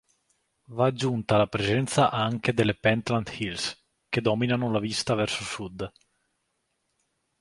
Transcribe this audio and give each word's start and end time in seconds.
Va 0.69 0.87
aggiunta 0.87 1.37
la 1.37 1.45
presenza 1.45 2.09
anche 2.09 2.55
delle 2.55 2.73
Pentland 2.73 3.29
Hills, 3.37 3.85
che 4.09 4.19
dominano 4.19 4.71
la 4.71 4.79
vista 4.79 5.13
verso 5.13 5.43
sud. 5.43 5.91